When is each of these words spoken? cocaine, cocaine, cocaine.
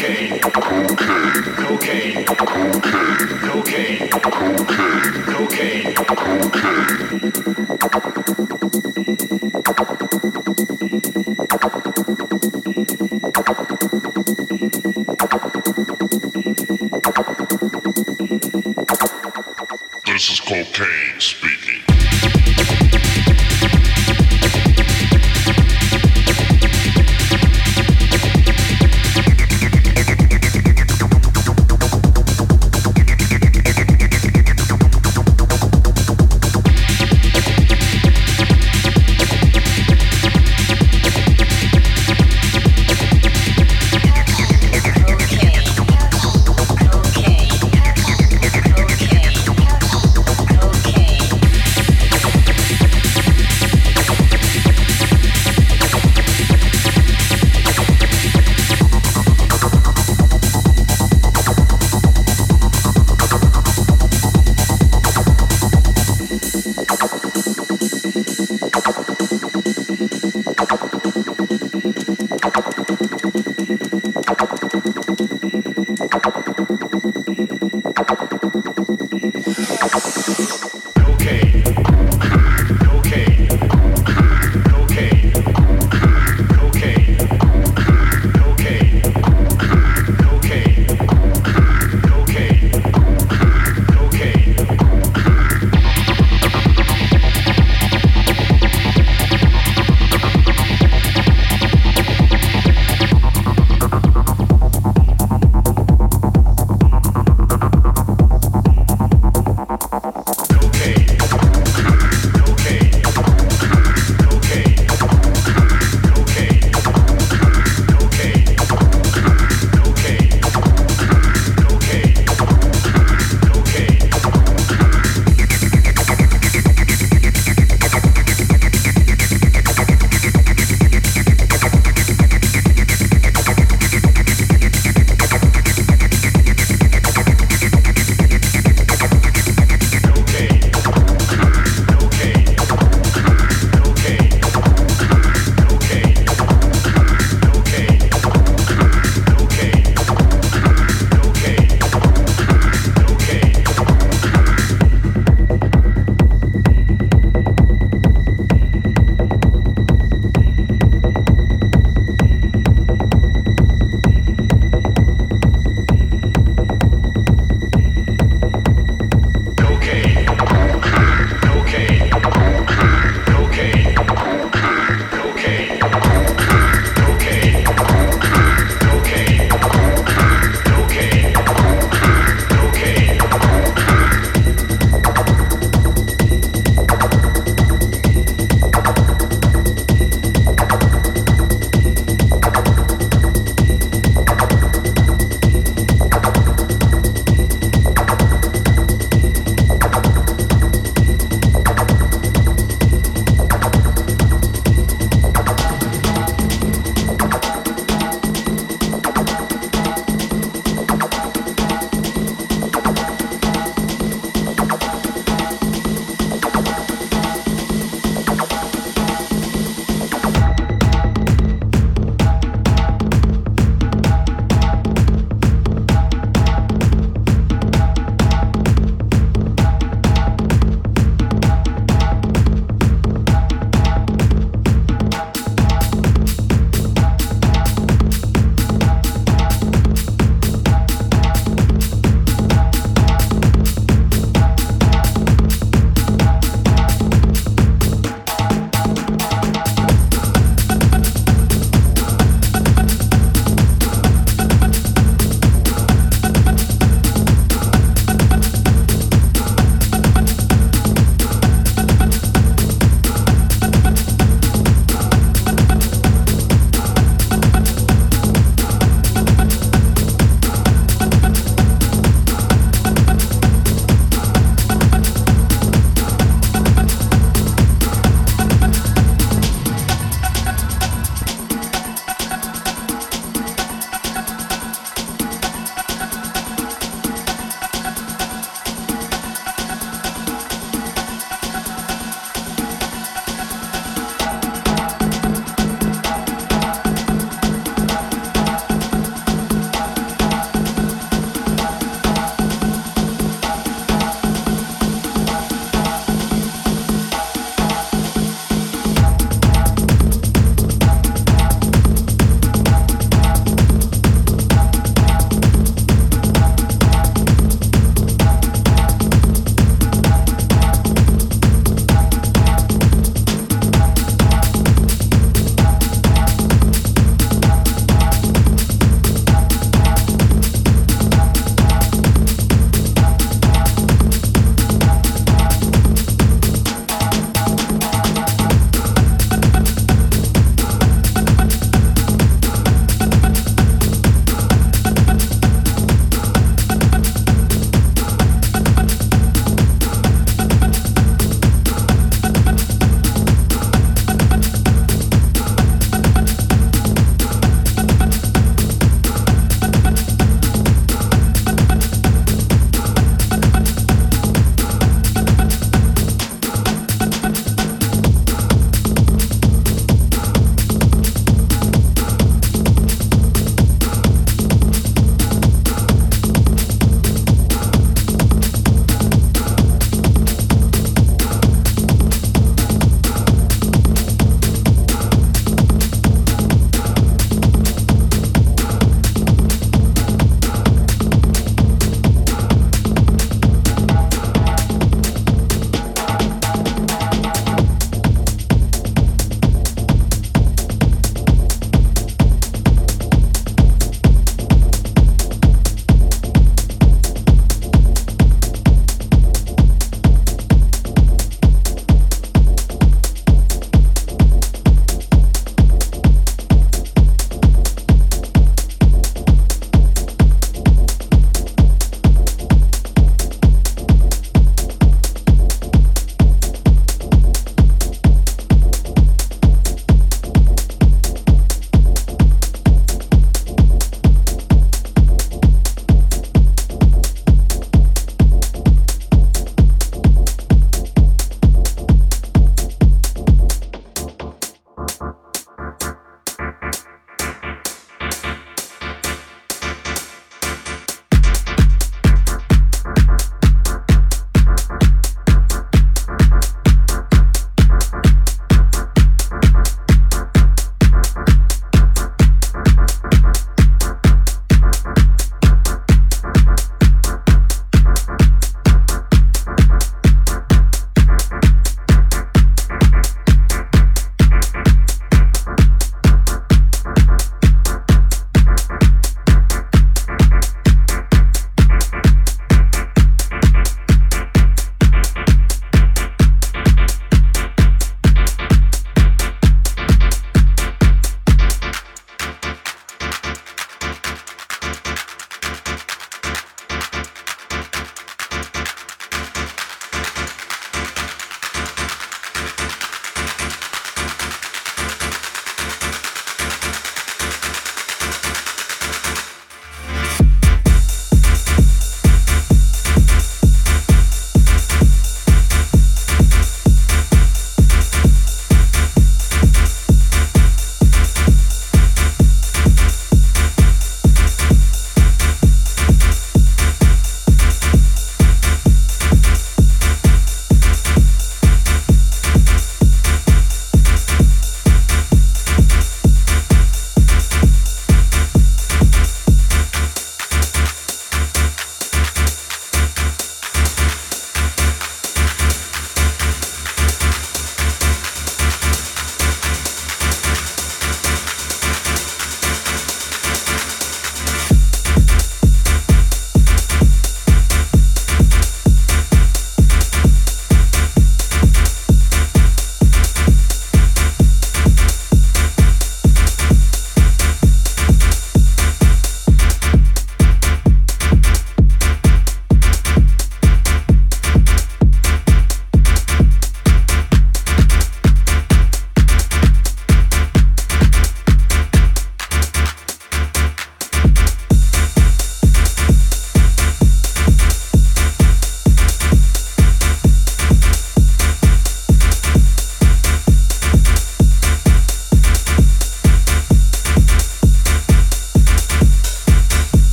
cocaine, 0.00 0.40
cocaine, 0.40 1.66
cocaine. 1.68 2.19